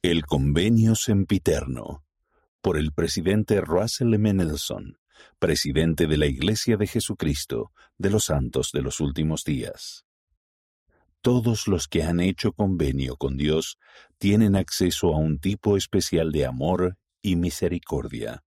[0.00, 2.04] El Convenio Sempiterno
[2.60, 4.32] por el presidente Russell M.
[4.32, 4.96] Nelson,
[5.40, 10.04] presidente de la Iglesia de Jesucristo de los Santos de los Últimos Días.
[11.20, 13.76] Todos los que han hecho convenio con Dios
[14.18, 18.44] tienen acceso a un tipo especial de amor y misericordia.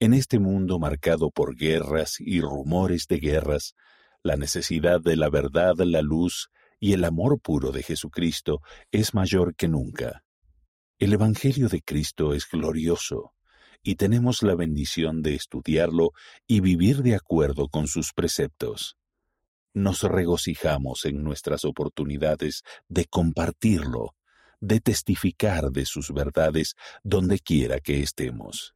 [0.00, 3.76] En este mundo marcado por guerras y rumores de guerras,
[4.24, 6.50] la necesidad de la verdad, la luz
[6.82, 8.60] y el amor puro de Jesucristo
[8.90, 10.24] es mayor que nunca.
[10.98, 13.34] El Evangelio de Cristo es glorioso
[13.84, 16.10] y tenemos la bendición de estudiarlo
[16.48, 18.96] y vivir de acuerdo con sus preceptos.
[19.72, 24.16] Nos regocijamos en nuestras oportunidades de compartirlo,
[24.58, 28.74] de testificar de sus verdades donde quiera que estemos.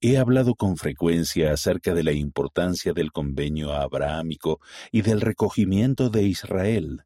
[0.00, 4.60] He hablado con frecuencia acerca de la importancia del convenio abrahámico
[4.92, 7.04] y del recogimiento de Israel.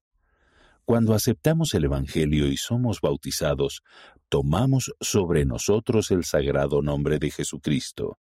[0.88, 3.82] Cuando aceptamos el Evangelio y somos bautizados,
[4.30, 8.18] tomamos sobre nosotros el sagrado nombre de Jesucristo.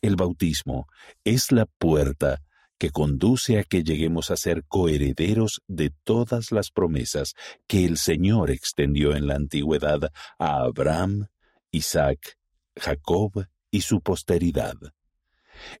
[0.00, 0.86] El bautismo
[1.24, 2.40] es la puerta
[2.78, 7.34] que conduce a que lleguemos a ser coherederos de todas las promesas
[7.66, 11.26] que el Señor extendió en la antigüedad a Abraham,
[11.72, 12.38] Isaac,
[12.76, 14.76] Jacob y su posteridad.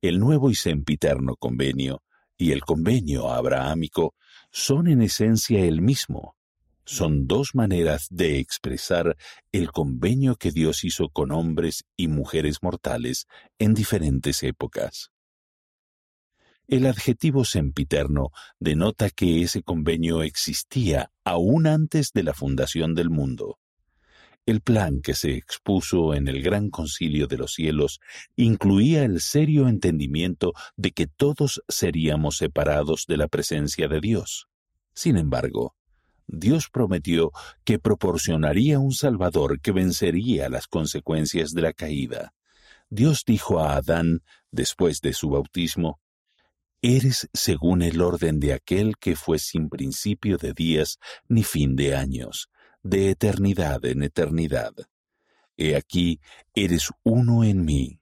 [0.00, 2.02] El nuevo y sempiterno convenio
[2.36, 4.16] y el convenio abrahámico
[4.52, 6.36] son en esencia el mismo.
[6.84, 9.16] Son dos maneras de expresar
[9.50, 13.26] el convenio que Dios hizo con hombres y mujeres mortales
[13.58, 15.10] en diferentes épocas.
[16.68, 23.58] El adjetivo sempiterno denota que ese convenio existía aún antes de la fundación del mundo.
[24.44, 28.00] El plan que se expuso en el Gran Concilio de los Cielos
[28.34, 34.48] incluía el serio entendimiento de que todos seríamos separados de la presencia de Dios.
[34.94, 35.76] Sin embargo,
[36.26, 37.30] Dios prometió
[37.64, 42.34] que proporcionaría un Salvador que vencería las consecuencias de la caída.
[42.90, 46.00] Dios dijo a Adán, después de su bautismo,
[46.84, 51.94] Eres según el orden de aquel que fue sin principio de días ni fin de
[51.94, 52.48] años,
[52.82, 54.74] de eternidad en eternidad.
[55.56, 56.20] He aquí,
[56.54, 58.00] eres uno en mí,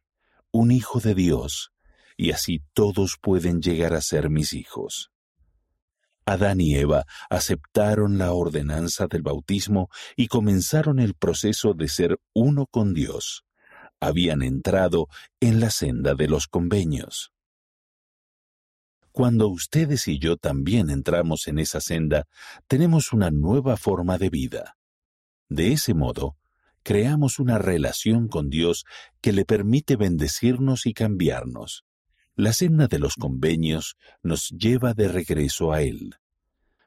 [0.51, 1.73] un hijo de Dios,
[2.17, 5.11] y así todos pueden llegar a ser mis hijos.
[6.27, 12.67] Adán y Eva aceptaron la ordenanza del bautismo y comenzaron el proceso de ser uno
[12.67, 13.45] con Dios.
[14.01, 15.09] Habían entrado
[15.41, 17.33] en la senda de los convenios.
[19.21, 22.27] Cuando ustedes y yo también entramos en esa senda,
[22.67, 24.79] tenemos una nueva forma de vida.
[25.51, 26.39] De ese modo,
[26.83, 28.87] creamos una relación con Dios
[29.21, 31.85] que le permite bendecirnos y cambiarnos.
[32.35, 36.15] La senda de los convenios nos lleva de regreso a Él.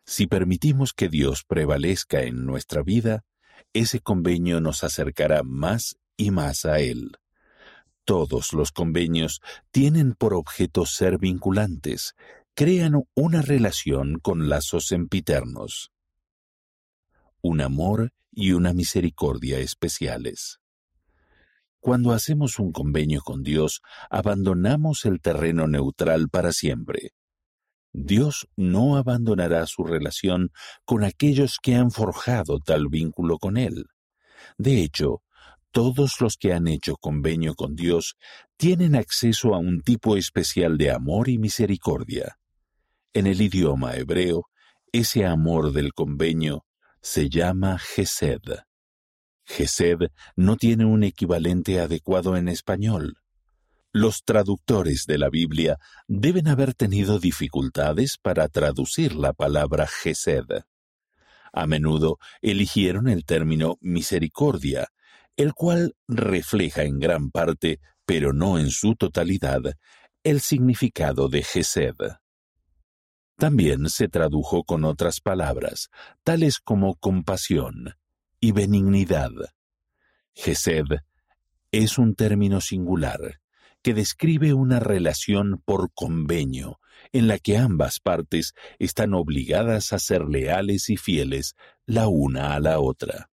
[0.03, 3.25] Si permitimos que Dios prevalezca en nuestra vida,
[3.73, 7.11] ese convenio nos acercará más y más a Él.
[8.06, 9.41] Todos los convenios
[9.72, 12.16] tienen por objeto ser vinculantes,
[12.53, 15.91] crean una relación con lazos sempiternos,
[17.41, 20.59] un amor y una misericordia especiales.
[21.80, 27.12] Cuando hacemos un convenio con Dios, abandonamos el terreno neutral para siempre.
[27.91, 30.52] Dios no abandonará su relación
[30.85, 33.85] con aquellos que han forjado tal vínculo con Él.
[34.58, 35.22] De hecho,
[35.73, 38.16] todos los que han hecho convenio con Dios
[38.57, 42.38] tienen acceso a un tipo especial de amor y misericordia.
[43.11, 44.45] En el idioma hebreo,
[44.91, 46.66] ese amor del convenio
[47.01, 48.61] se llama Gesed.
[49.45, 53.17] Gesed no tiene un equivalente adecuado en español.
[53.91, 60.45] Los traductores de la Biblia deben haber tenido dificultades para traducir la palabra Gesed.
[61.51, 64.90] A menudo eligieron el término misericordia,
[65.38, 69.61] el cual refleja en gran parte, pero no en su totalidad,
[70.23, 71.95] el significado de Gesed.
[73.38, 75.89] También se tradujo con otras palabras,
[76.23, 77.95] tales como compasión
[78.39, 79.31] y benignidad.
[80.34, 80.85] Gesed
[81.72, 83.41] es un término singular
[83.81, 86.79] que describe una relación por convenio
[87.11, 91.55] en la que ambas partes están obligadas a ser leales y fieles
[91.85, 93.29] la una a la otra.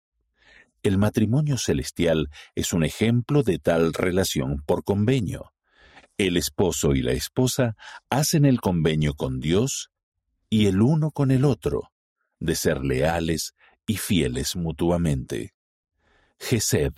[0.82, 5.52] El matrimonio celestial es un ejemplo de tal relación por convenio.
[6.16, 7.76] El esposo y la esposa
[8.10, 9.90] hacen el convenio con Dios
[10.50, 11.90] y el uno con el otro,
[12.38, 13.54] de ser leales
[13.86, 15.54] y fieles mutuamente.
[16.38, 16.92] Gesed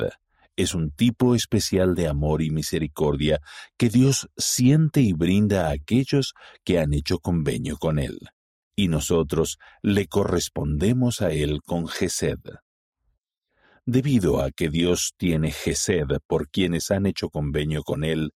[0.57, 3.41] es un tipo especial de amor y misericordia
[3.79, 6.35] que Dios siente y brinda a aquellos
[6.65, 8.19] que han hecho convenio con Él,
[8.77, 12.41] y nosotros le correspondemos a Él con Gesed.
[13.87, 18.33] Debido a que Dios tiene Gesed por quienes han hecho convenio con Él,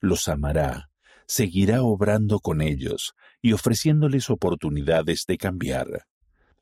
[0.00, 0.90] los amará,
[1.26, 6.04] seguirá obrando con ellos y ofreciéndoles oportunidades de cambiar.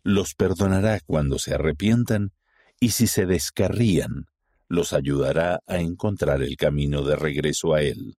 [0.02, 2.32] Los perdonará cuando se arrepientan
[2.78, 4.26] y si se descarrían,
[4.68, 8.16] los ayudará a encontrar el camino de regreso a Él.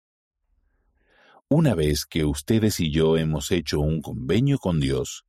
[1.49, 5.25] Una vez que ustedes y yo hemos hecho un convenio con Dios,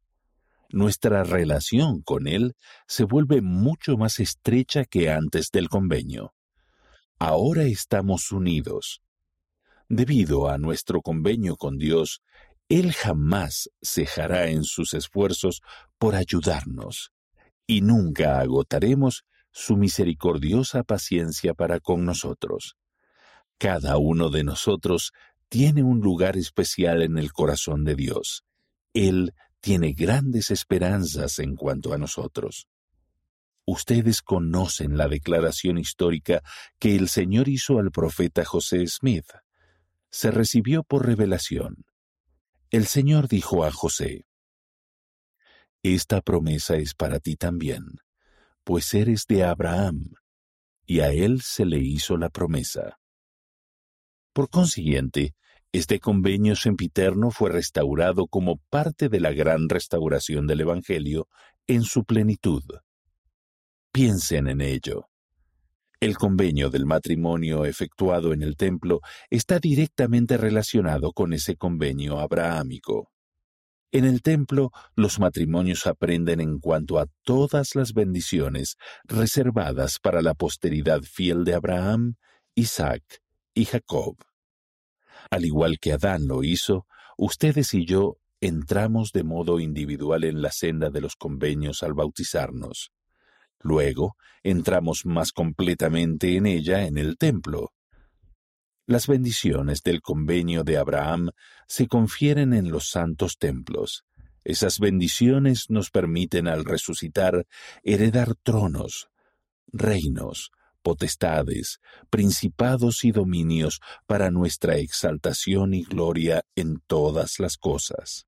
[0.69, 2.55] nuestra relación con Él
[2.87, 6.33] se vuelve mucho más estrecha que antes del convenio.
[7.19, 9.01] Ahora estamos unidos.
[9.89, 12.21] Debido a nuestro convenio con Dios,
[12.69, 15.61] Él jamás cejará en sus esfuerzos
[15.97, 17.11] por ayudarnos,
[17.65, 22.75] y nunca agotaremos su misericordiosa paciencia para con nosotros.
[23.57, 25.13] Cada uno de nosotros
[25.49, 28.43] tiene un lugar especial en el corazón de Dios.
[28.93, 29.33] Él
[29.67, 32.69] tiene grandes esperanzas en cuanto a nosotros.
[33.65, 36.41] Ustedes conocen la declaración histórica
[36.79, 39.25] que el Señor hizo al profeta José Smith.
[40.09, 41.83] Se recibió por revelación.
[42.69, 44.25] El Señor dijo a José,
[45.83, 47.83] Esta promesa es para ti también,
[48.63, 50.13] pues eres de Abraham,
[50.85, 53.01] y a él se le hizo la promesa.
[54.31, 55.35] Por consiguiente,
[55.71, 61.27] este convenio sempiterno fue restaurado como parte de la gran restauración del Evangelio
[61.67, 62.63] en su plenitud.
[63.91, 65.09] Piensen en ello.
[65.99, 73.11] El convenio del matrimonio efectuado en el templo está directamente relacionado con ese convenio abrahámico.
[73.91, 80.33] En el templo, los matrimonios aprenden en cuanto a todas las bendiciones reservadas para la
[80.33, 82.15] posteridad fiel de Abraham,
[82.53, 83.03] Isaac
[83.53, 84.17] y Jacob.
[85.29, 86.87] Al igual que Adán lo hizo,
[87.17, 92.91] ustedes y yo entramos de modo individual en la senda de los convenios al bautizarnos.
[93.59, 97.73] Luego entramos más completamente en ella en el templo.
[98.85, 101.31] Las bendiciones del convenio de Abraham
[101.67, 104.05] se confieren en los santos templos.
[104.45, 107.45] Esas bendiciones nos permiten al resucitar
[107.83, 109.09] heredar tronos,
[109.73, 110.51] reinos,
[110.87, 118.25] potestades, principados y dominios para nuestra exaltación y gloria en todas las cosas.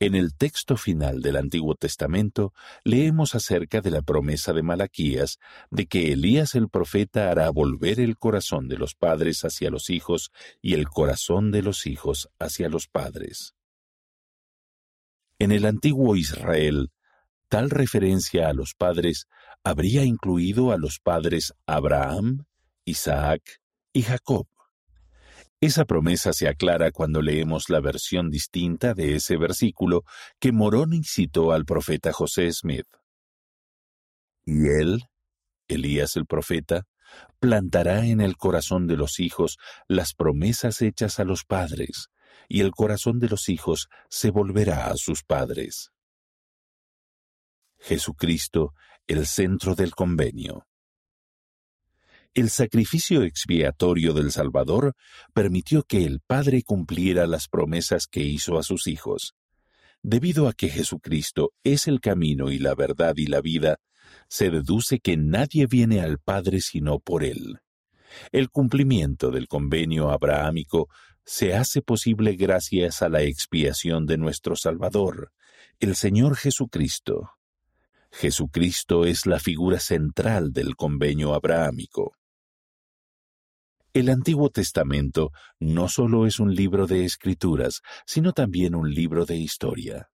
[0.00, 2.52] En el texto final del Antiguo Testamento
[2.84, 5.38] leemos acerca de la promesa de Malaquías
[5.70, 10.30] de que Elías el profeta hará volver el corazón de los padres hacia los hijos
[10.60, 13.54] y el corazón de los hijos hacia los padres.
[15.38, 16.90] En el antiguo Israel,
[17.52, 19.28] Tal referencia a los padres
[19.64, 22.44] habría incluido a los padres Abraham,
[22.84, 23.60] Isaac
[23.92, 24.46] y Jacob.
[25.60, 30.02] Esa promesa se aclara cuando leemos la versión distinta de ese versículo
[30.40, 32.88] que Moroni citó al profeta José Smith.
[34.44, 35.04] Y él,
[35.68, 36.88] Elías el profeta,
[37.38, 42.08] plantará en el corazón de los hijos las promesas hechas a los padres,
[42.48, 45.92] y el corazón de los hijos se volverá a sus padres.
[47.78, 48.74] Jesucristo,
[49.12, 50.66] el centro del convenio.
[52.34, 54.94] El sacrificio expiatorio del Salvador
[55.34, 59.34] permitió que el Padre cumpliera las promesas que hizo a sus hijos.
[60.02, 63.76] Debido a que Jesucristo es el camino y la verdad y la vida,
[64.28, 67.60] se deduce que nadie viene al Padre sino por Él.
[68.30, 70.88] El cumplimiento del convenio abrahámico
[71.24, 75.32] se hace posible gracias a la expiación de nuestro Salvador,
[75.80, 77.30] el Señor Jesucristo.
[78.12, 82.14] Jesucristo es la figura central del convenio abrahámico.
[83.94, 89.36] El Antiguo Testamento no solo es un libro de escrituras, sino también un libro de
[89.36, 90.10] historia.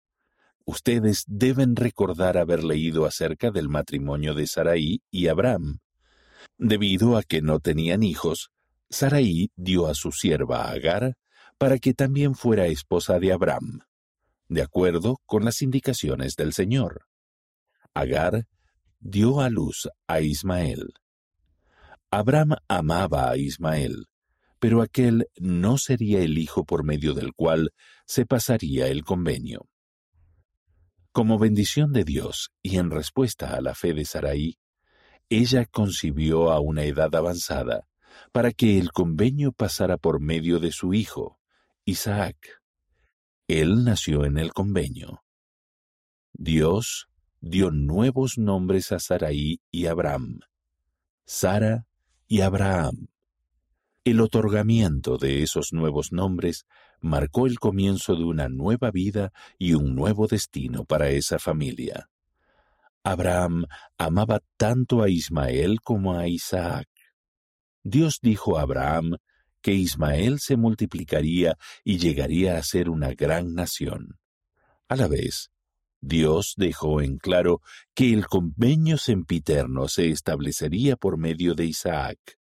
[0.64, 5.80] Ustedes deben recordar haber leído acerca del matrimonio de Sarai y Abraham.
[6.56, 8.50] Debido a que no tenían hijos,
[8.90, 11.16] Sarai dio a su sierva Agar
[11.58, 13.80] para que también fuera esposa de Abraham,
[14.48, 17.08] de acuerdo con las indicaciones del Señor.
[17.98, 18.46] Agar
[19.00, 20.94] dio a luz a Ismael.
[22.12, 24.06] Abraham amaba a Ismael,
[24.60, 27.72] pero aquel no sería el hijo por medio del cual
[28.06, 29.68] se pasaría el convenio.
[31.10, 34.60] Como bendición de Dios y en respuesta a la fe de Sarai,
[35.28, 37.88] ella concibió a una edad avanzada
[38.30, 41.40] para que el convenio pasara por medio de su hijo,
[41.84, 42.62] Isaac.
[43.48, 45.24] Él nació en el convenio.
[46.32, 47.07] Dios
[47.40, 50.40] dio nuevos nombres a Sarai y Abraham,
[51.24, 51.86] Sara
[52.26, 53.08] y Abraham.
[54.04, 56.66] El otorgamiento de esos nuevos nombres
[57.00, 62.08] marcó el comienzo de una nueva vida y un nuevo destino para esa familia.
[63.02, 63.66] Abraham
[63.96, 66.88] amaba tanto a Ismael como a Isaac.
[67.82, 69.16] Dios dijo a Abraham
[69.60, 74.18] que Ismael se multiplicaría y llegaría a ser una gran nación.
[74.88, 75.50] A la vez,
[76.00, 77.60] Dios dejó en claro
[77.94, 82.38] que el convenio sempiterno se establecería por medio de Isaac.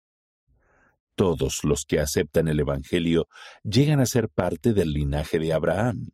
[1.16, 3.28] Todos los que aceptan el Evangelio
[3.64, 6.12] llegan a ser parte del linaje de Abraham.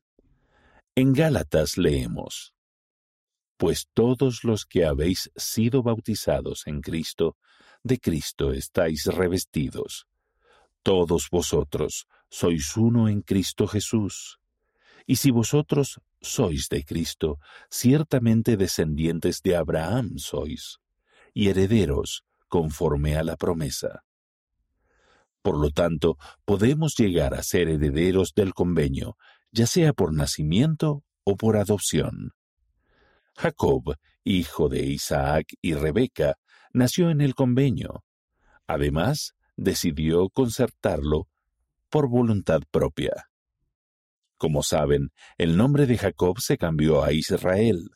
[0.96, 2.54] En Gálatas leemos,
[3.58, 7.36] Pues todos los que habéis sido bautizados en Cristo,
[7.84, 10.08] de Cristo estáis revestidos.
[10.84, 14.40] Todos vosotros sois uno en Cristo Jesús.
[15.06, 17.40] Y si vosotros sois de Cristo,
[17.70, 20.80] ciertamente descendientes de Abraham sois,
[21.34, 24.04] y herederos conforme a la promesa.
[25.42, 29.18] Por lo tanto, podemos llegar a ser herederos del convenio,
[29.52, 32.32] ya sea por nacimiento o por adopción.
[33.36, 36.38] Jacob, hijo de Isaac y Rebeca,
[36.72, 38.04] nació en el convenio.
[38.68, 41.28] Además, decidió concertarlo
[41.90, 43.30] por voluntad propia.
[44.44, 47.92] Como saben, el nombre de Jacob se cambió a Israel,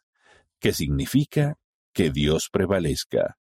[0.61, 1.59] que significa
[1.91, 3.37] que Dios prevalezca,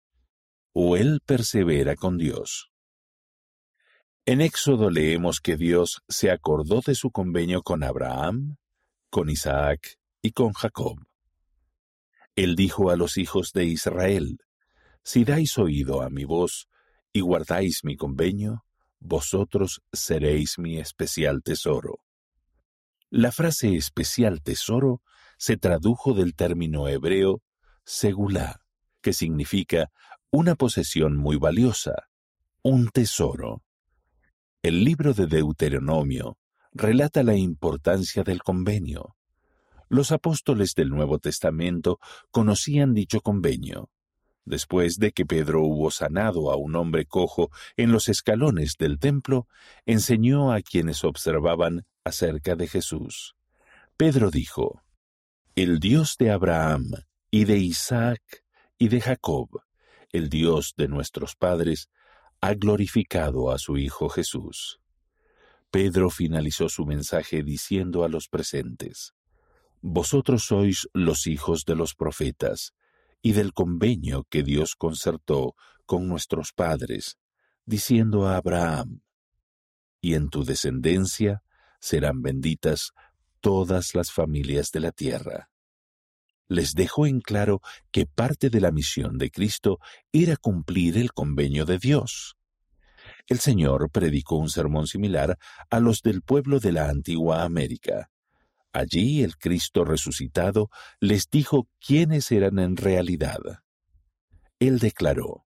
[0.71, 2.71] o él persevera con Dios.
[4.25, 8.55] En Éxodo leemos que Dios se acordó de su convenio con Abraham,
[9.09, 10.97] con Isaac y con Jacob.
[12.37, 14.37] Él dijo a los hijos de Israel,
[15.03, 16.69] Si dais oído a mi voz
[17.11, 18.63] y guardáis mi convenio,
[19.01, 21.99] vosotros seréis mi especial tesoro.
[23.15, 25.03] La frase especial tesoro
[25.37, 27.43] se tradujo del término hebreo
[27.85, 28.61] segulá,
[29.03, 29.91] que significa
[30.31, 32.09] una posesión muy valiosa,
[32.63, 33.61] un tesoro.
[34.63, 36.39] El libro de Deuteronomio
[36.71, 39.15] relata la importancia del convenio.
[39.89, 41.99] Los apóstoles del Nuevo Testamento
[42.31, 43.91] conocían dicho convenio.
[44.43, 49.47] Después de que Pedro hubo sanado a un hombre cojo en los escalones del templo,
[49.85, 53.35] enseñó a quienes observaban acerca de Jesús.
[53.97, 54.81] Pedro dijo,
[55.55, 56.91] El Dios de Abraham
[57.31, 58.43] y de Isaac
[58.77, 59.61] y de Jacob,
[60.11, 61.89] el Dios de nuestros padres,
[62.41, 64.79] ha glorificado a su Hijo Jesús.
[65.71, 69.13] Pedro finalizó su mensaje diciendo a los presentes,
[69.81, 72.73] Vosotros sois los hijos de los profetas
[73.21, 75.55] y del convenio que Dios concertó
[75.85, 77.17] con nuestros padres,
[77.65, 79.01] diciendo a Abraham,
[80.01, 81.42] Y en tu descendencia
[81.83, 82.93] serán benditas
[83.41, 85.49] todas las familias de la tierra.
[86.47, 87.59] Les dejó en claro
[87.91, 89.79] que parte de la misión de Cristo
[90.13, 92.37] era cumplir el convenio de Dios.
[93.27, 95.37] El Señor predicó un sermón similar
[95.69, 98.09] a los del pueblo de la antigua América.
[98.71, 100.69] Allí el Cristo resucitado
[101.01, 103.39] les dijo quiénes eran en realidad.
[104.57, 105.45] Él declaró,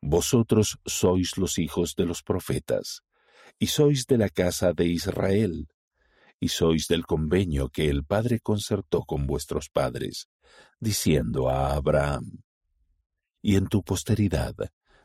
[0.00, 3.02] Vosotros sois los hijos de los profetas,
[3.58, 5.68] y sois de la casa de Israel,
[6.38, 10.28] y sois del convenio que el Padre concertó con vuestros padres,
[10.78, 12.42] diciendo a Abraham,
[13.42, 14.54] Y en tu posteridad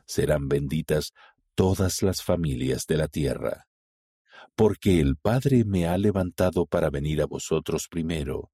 [0.06, 1.12] serán benditas
[1.54, 3.66] todas las familias de la tierra.
[4.54, 8.50] Porque el Padre me ha levantado para venir a vosotros primero,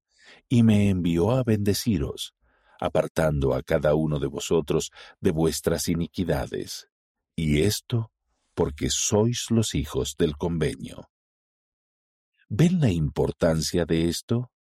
[0.49, 2.33] y me envió a bendeciros,
[2.79, 6.87] apartando a cada uno de vosotros de vuestras iniquidades.
[7.35, 8.12] Y esto
[8.53, 11.09] porque sois los hijos del convenio.
[12.49, 14.51] ¿Ven la importancia de esto?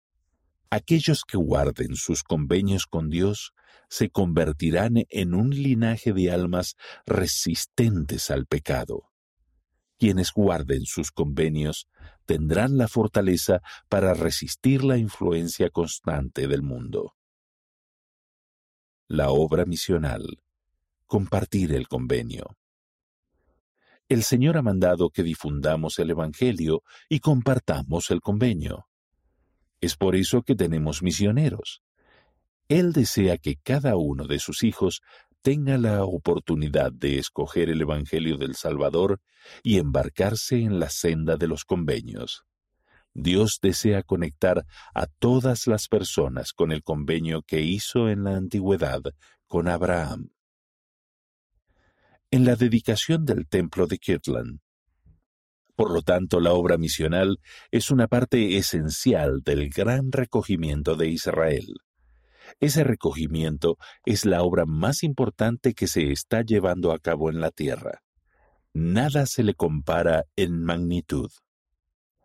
[0.71, 3.53] Aquellos que guarden sus convenios con Dios
[3.91, 9.11] se convertirán en un linaje de almas resistentes al pecado.
[9.99, 11.87] Quienes guarden sus convenios
[12.25, 17.15] tendrán la fortaleza para resistir la influencia constante del mundo.
[19.07, 20.43] La obra misional.
[21.07, 22.57] Compartir el convenio.
[24.13, 28.87] El Señor ha mandado que difundamos el Evangelio y compartamos el convenio.
[29.81, 31.83] Es por eso que tenemos misioneros.
[32.69, 35.01] Él desea que cada uno de sus hijos
[35.41, 39.19] tenga la oportunidad de escoger el Evangelio del Salvador
[39.63, 42.45] y embarcarse en la senda de los convenios.
[43.15, 49.01] Dios desea conectar a todas las personas con el convenio que hizo en la antigüedad
[49.47, 50.29] con Abraham.
[52.35, 54.61] En la dedicación del templo de Kirtland.
[55.77, 61.67] Por lo tanto, la obra misional es una parte esencial del gran recogimiento de Israel.
[62.59, 67.51] Ese recogimiento es la obra más importante que se está llevando a cabo en la
[67.51, 68.01] tierra.
[68.73, 71.31] Nada se le compara en magnitud.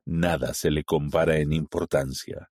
[0.05, 2.49] Nada se le compara en importancia.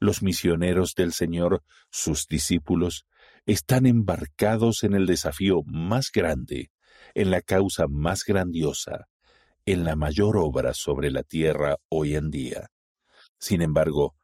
[0.00, 3.04] Los misioneros del Señor, sus discípulos,
[3.46, 6.70] están embarcados en el desafío más grande,
[7.14, 9.08] en la causa más grandiosa,
[9.66, 12.68] en la mayor obra sobre la tierra hoy en día.
[13.38, 14.14] Sin embargo,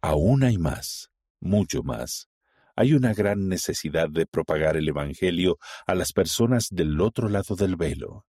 [0.00, 2.28] aún hay más, mucho más.
[2.74, 7.76] Hay una gran necesidad de propagar el Evangelio a las personas del otro lado del
[7.76, 8.26] velo.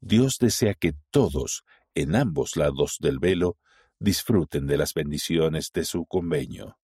[0.00, 1.62] Dios desea que todos,
[1.94, 3.56] en ambos lados del velo,
[3.98, 6.78] disfruten de las bendiciones de su convenio.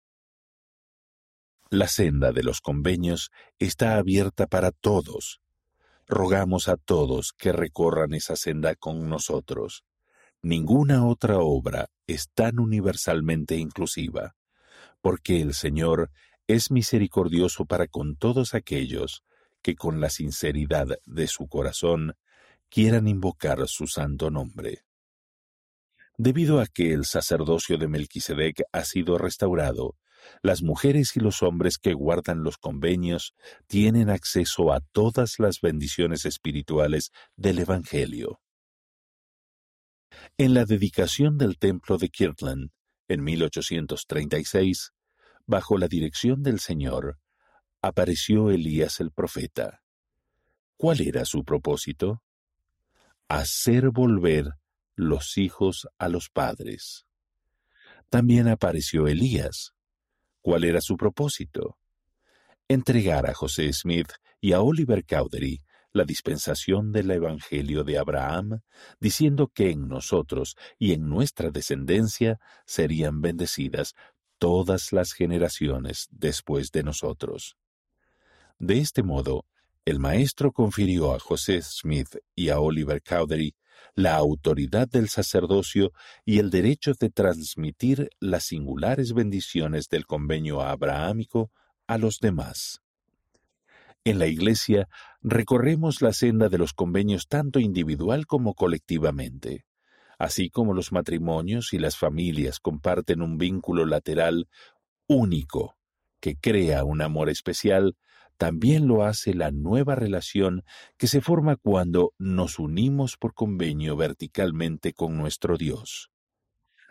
[1.72, 5.40] La senda de los convenios está abierta para todos.
[6.06, 9.82] Rogamos a todos que recorran esa senda con nosotros.
[10.42, 14.36] Ninguna otra obra es tan universalmente inclusiva,
[15.00, 16.10] porque el Señor
[16.46, 19.24] es misericordioso para con todos aquellos
[19.62, 22.16] que con la sinceridad de su corazón
[22.68, 24.84] quieran invocar su santo nombre.
[26.18, 29.96] Debido a que el sacerdocio de Melquisedec ha sido restaurado,
[30.42, 33.34] las mujeres y los hombres que guardan los convenios
[33.66, 38.40] tienen acceso a todas las bendiciones espirituales del Evangelio.
[40.36, 42.70] En la dedicación del templo de Kirtland,
[43.08, 44.92] en 1836,
[45.46, 47.18] bajo la dirección del Señor,
[47.80, 49.82] apareció Elías el profeta.
[50.76, 52.22] ¿Cuál era su propósito?
[53.28, 54.52] Hacer volver
[54.94, 57.06] los hijos a los padres.
[58.08, 59.74] También apareció Elías.
[60.42, 61.78] ¿Cuál era su propósito?
[62.68, 64.08] Entregar a José Smith
[64.40, 65.60] y a Oliver Cowdery
[65.92, 68.60] la dispensación del Evangelio de Abraham,
[68.98, 73.94] diciendo que en nosotros y en nuestra descendencia serían bendecidas
[74.38, 77.56] todas las generaciones después de nosotros.
[78.58, 79.44] De este modo,
[79.84, 83.54] el maestro confirió a José Smith y a Oliver Cowdery
[83.94, 85.92] la autoridad del sacerdocio
[86.24, 91.50] y el derecho de transmitir las singulares bendiciones del convenio abrahámico
[91.86, 92.80] a los demás.
[94.04, 94.88] En la Iglesia
[95.20, 99.64] recorremos la senda de los convenios tanto individual como colectivamente.
[100.18, 104.48] Así como los matrimonios y las familias comparten un vínculo lateral
[105.06, 105.76] único
[106.20, 107.96] que crea un amor especial,
[108.42, 110.64] también lo hace la nueva relación
[110.98, 116.10] que se forma cuando nos unimos por convenio verticalmente con nuestro Dios.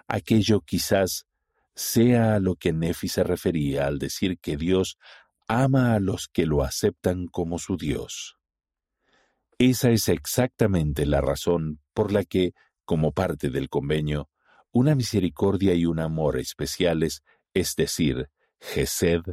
[0.08, 1.28] Aquello quizás
[1.76, 4.98] sea a lo que Nefi se refería al decir que Dios
[5.46, 8.38] ama a los que lo aceptan como su Dios.
[9.58, 12.54] Esa es exactamente la razón por la que,
[12.86, 14.30] como parte del convenio,
[14.72, 18.30] una misericordia y un amor especiales, es decir,
[18.62, 19.24] Gesed,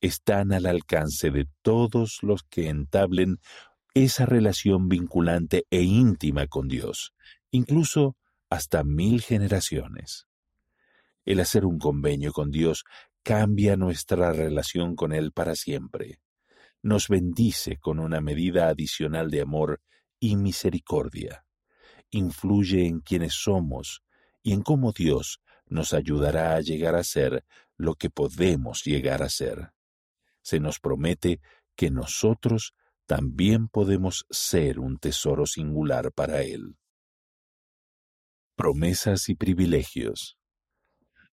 [0.00, 3.38] están al alcance de todos los que entablen
[3.94, 7.14] esa relación vinculante e íntima con Dios,
[7.50, 8.16] incluso
[8.48, 10.26] hasta mil generaciones.
[11.24, 12.84] El hacer un convenio con Dios
[13.22, 16.20] cambia nuestra relación con Él para siempre.
[16.80, 19.82] Nos bendice con una medida adicional de amor
[20.20, 21.44] y misericordia.
[22.10, 24.02] Influye en quienes somos
[24.42, 27.44] y en cómo Dios nos ayudará a llegar a ser
[27.76, 29.72] lo que podemos llegar a ser
[30.48, 31.42] se nos promete
[31.76, 32.72] que nosotros
[33.06, 36.78] también podemos ser un tesoro singular para Él.
[38.56, 40.38] Promesas y privilegios.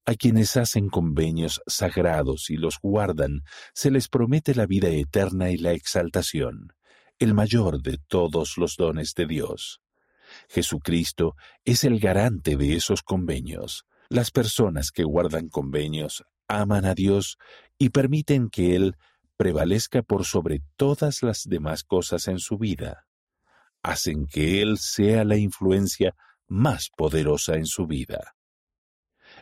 [0.06, 5.58] A quienes hacen convenios sagrados y los guardan, se les promete la vida eterna y
[5.58, 6.74] la exaltación,
[7.18, 9.80] el mayor de todos los dones de Dios.
[10.50, 13.86] Jesucristo es el garante de esos convenios.
[14.10, 17.38] Las personas que guardan convenios aman a Dios
[17.78, 18.96] y permiten que Él
[19.38, 23.06] prevalezca por sobre todas las demás cosas en su vida.
[23.84, 26.16] Hacen que Él sea la influencia
[26.48, 28.36] más poderosa en su vida.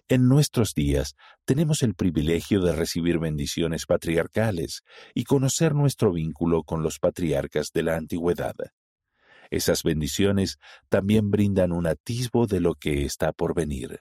[0.08, 1.16] En nuestros días
[1.46, 4.82] tenemos el privilegio de recibir bendiciones patriarcales
[5.14, 8.56] y conocer nuestro vínculo con los patriarcas de la antigüedad.
[9.52, 10.58] Esas bendiciones
[10.90, 14.00] también brindan un atisbo de lo que está por venir.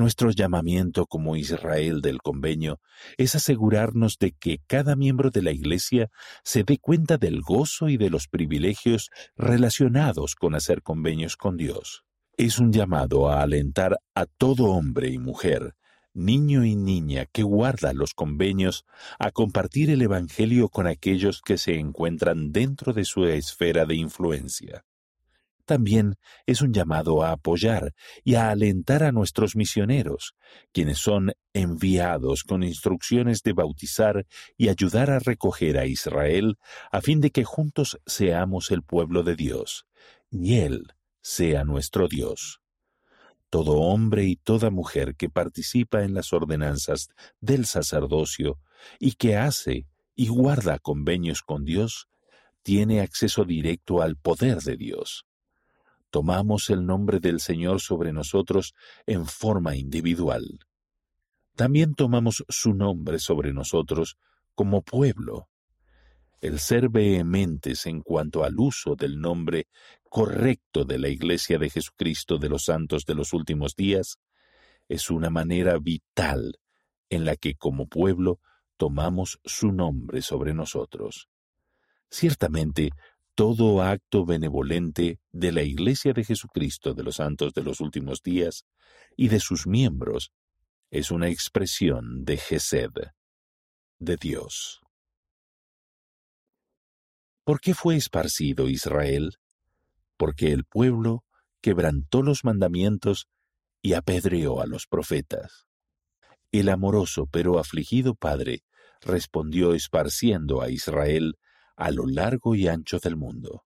[0.00, 2.80] Nuestro llamamiento como Israel del convenio
[3.18, 6.08] es asegurarnos de que cada miembro de la Iglesia
[6.42, 12.06] se dé cuenta del gozo y de los privilegios relacionados con hacer convenios con Dios.
[12.38, 15.74] Es un llamado a alentar a todo hombre y mujer,
[16.14, 18.86] niño y niña que guarda los convenios,
[19.18, 24.82] a compartir el Evangelio con aquellos que se encuentran dentro de su esfera de influencia
[25.70, 30.34] también es un llamado a apoyar y a alentar a nuestros misioneros,
[30.72, 36.56] quienes son enviados con instrucciones de bautizar y ayudar a recoger a Israel
[36.90, 39.86] a fin de que juntos seamos el pueblo de Dios,
[40.28, 40.88] y Él
[41.22, 42.60] sea nuestro Dios.
[43.48, 48.58] todo hombre y toda mujer que participa en las ordenanzas del sacerdocio
[48.98, 52.08] y que hace y guarda convenios con Dios,
[52.62, 55.29] tiene acceso directo al poder de Dios.
[56.10, 58.74] Tomamos el nombre del Señor sobre nosotros
[59.06, 60.58] en forma individual.
[61.54, 64.16] También tomamos su nombre sobre nosotros
[64.54, 65.48] como pueblo.
[66.40, 69.68] El ser vehementes en cuanto al uso del nombre
[70.08, 74.18] correcto de la Iglesia de Jesucristo de los Santos de los Últimos Días
[74.88, 76.58] es una manera vital
[77.10, 78.40] en la que como pueblo
[78.76, 81.28] tomamos su nombre sobre nosotros.
[82.08, 82.90] Ciertamente,
[83.34, 88.64] todo acto benevolente de la Iglesia de Jesucristo de los Santos de los Últimos Días
[89.16, 90.32] y de sus miembros
[90.90, 92.90] es una expresión de Gesed,
[93.98, 94.80] de Dios.
[97.44, 99.36] ¿Por qué fue esparcido Israel?
[100.16, 101.24] Porque el pueblo
[101.60, 103.28] quebrantó los mandamientos
[103.82, 105.66] y apedreó a los profetas.
[106.52, 108.64] El amoroso pero afligido Padre
[109.00, 111.38] respondió esparciendo a Israel
[111.80, 113.64] a lo largo y ancho del mundo.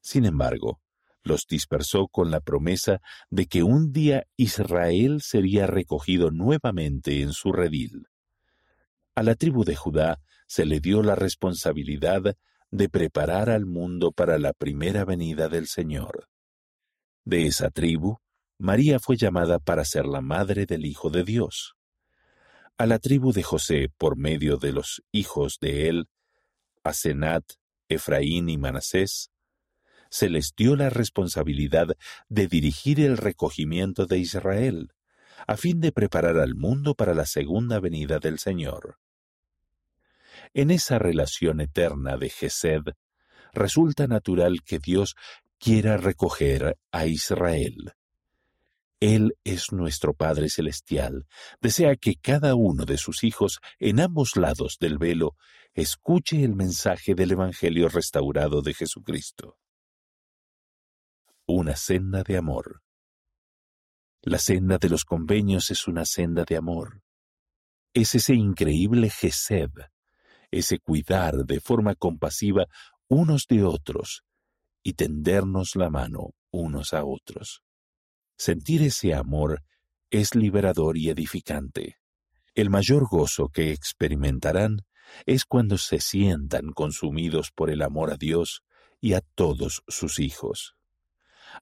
[0.00, 0.80] Sin embargo,
[1.24, 7.50] los dispersó con la promesa de que un día Israel sería recogido nuevamente en su
[7.50, 8.06] redil.
[9.16, 12.36] A la tribu de Judá se le dio la responsabilidad
[12.70, 16.28] de preparar al mundo para la primera venida del Señor.
[17.24, 18.18] De esa tribu,
[18.56, 21.74] María fue llamada para ser la madre del Hijo de Dios.
[22.78, 26.08] A la tribu de José, por medio de los hijos de él,
[26.88, 27.44] Asenat,
[27.88, 29.30] Efraín y Manasés,
[30.10, 31.88] se les dio la responsabilidad
[32.28, 34.92] de dirigir el recogimiento de Israel,
[35.46, 38.98] a fin de preparar al mundo para la segunda venida del Señor.
[40.54, 42.82] En esa relación eterna de Gesed,
[43.52, 45.14] resulta natural que Dios
[45.58, 47.92] quiera recoger a Israel.
[49.00, 51.26] Él es nuestro Padre Celestial.
[51.60, 55.36] Desea que cada uno de sus hijos en ambos lados del velo
[55.76, 59.58] escuche el mensaje del Evangelio restaurado de Jesucristo.
[61.46, 62.82] Una senda de amor.
[64.22, 67.02] La senda de los convenios es una senda de amor.
[67.92, 69.70] Es ese increíble Gesed,
[70.50, 72.64] ese cuidar de forma compasiva
[73.06, 74.24] unos de otros
[74.82, 77.62] y tendernos la mano unos a otros.
[78.38, 79.62] Sentir ese amor
[80.08, 81.98] es liberador y edificante.
[82.54, 84.86] El mayor gozo que experimentarán
[85.24, 88.62] es cuando se sientan consumidos por el amor a Dios
[89.00, 90.76] y a todos sus hijos.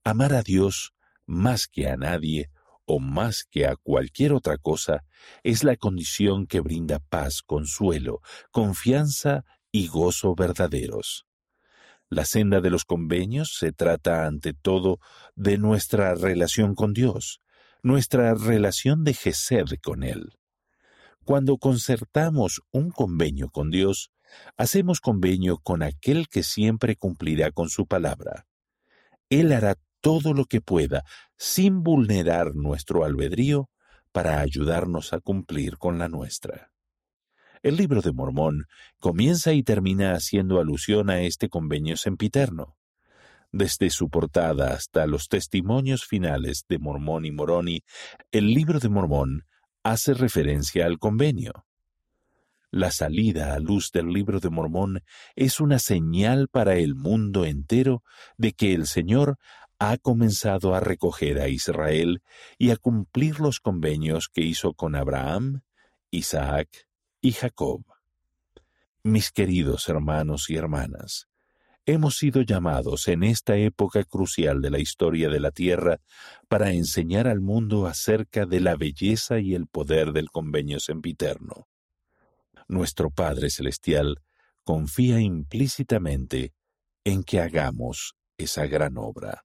[0.03, 0.95] Amar a Dios
[1.27, 2.51] más que a nadie
[2.87, 5.05] o más que a cualquier otra cosa
[5.43, 11.27] es la condición que brinda paz, consuelo, confianza y gozo verdaderos.
[12.11, 14.99] La senda de los convenios se trata ante todo
[15.35, 17.41] de nuestra relación con Dios,
[17.83, 20.39] nuestra relación de Gesed con Él.
[21.25, 24.11] Cuando concertamos un convenio con Dios,
[24.59, 28.47] hacemos convenio con aquel que siempre cumplirá con su palabra.
[29.31, 31.03] Él hará todo lo que pueda,
[31.39, 33.71] sin vulnerar nuestro albedrío,
[34.13, 36.71] para ayudarnos a cumplir con la nuestra.
[37.63, 38.67] El libro de Mormón
[38.99, 42.77] comienza y termina haciendo alusión a este convenio sempiterno.
[43.51, 47.83] Desde su portada hasta los testimonios finales de Mormón y Moroni,
[48.31, 49.47] el libro de Mormón
[49.85, 51.67] hace referencia al convenio.
[52.73, 55.05] La salida a luz del libro de Mormón
[55.37, 58.03] es una señal para el mundo entero
[58.37, 59.39] de que el Señor
[59.79, 62.23] ha comenzado a recoger a Israel
[62.59, 65.61] y a cumplir los convenios que hizo con Abraham,
[66.11, 66.89] Isaac
[67.21, 67.85] y Jacob.
[69.05, 71.29] Mis queridos hermanos y hermanas,
[71.87, 76.01] hemos sido llamados en esta época crucial de la historia de la Tierra
[76.49, 81.69] para enseñar al mundo acerca de la belleza y el poder del convenio sempiterno.
[82.69, 84.23] Nuestro Padre Celestial
[84.63, 86.55] confía implícitamente
[87.05, 89.45] en que hagamos esa gran obra.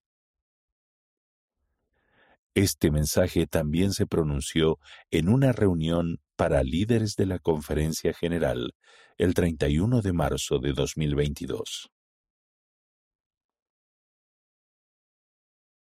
[2.56, 4.80] Este mensaje también se pronunció
[5.12, 8.73] en una reunión para líderes de la Conferencia General
[9.17, 11.91] el 31 de marzo de 2022.